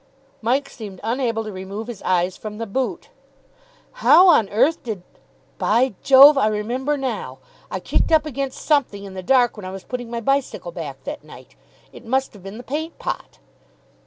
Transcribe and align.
Mike 0.41 0.67
seemed 0.67 0.99
unable 1.03 1.43
to 1.43 1.51
remove 1.51 1.85
his 1.85 2.01
eyes 2.01 2.35
from 2.35 2.57
the 2.57 2.65
boot. 2.65 3.09
"How 4.01 4.29
on 4.29 4.49
earth 4.49 4.81
did 4.81 5.03
By 5.59 5.93
Jove! 6.01 6.39
I 6.39 6.47
remember 6.47 6.97
now. 6.97 7.37
I 7.69 7.79
kicked 7.79 8.11
up 8.11 8.25
against 8.25 8.65
something 8.65 9.03
in 9.03 9.13
the 9.13 9.21
dark 9.21 9.55
when 9.57 9.63
I 9.67 9.69
was 9.69 9.83
putting 9.83 10.09
my 10.09 10.19
bicycle 10.19 10.71
back 10.71 11.03
that 11.03 11.23
night. 11.23 11.55
It 11.93 12.03
must 12.03 12.33
have 12.33 12.41
been 12.41 12.57
the 12.57 12.63
paint 12.63 12.97
pot." 12.97 13.37